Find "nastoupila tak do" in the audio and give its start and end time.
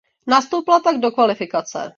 0.27-1.11